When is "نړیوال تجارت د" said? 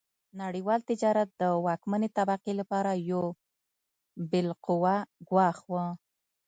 0.41-1.43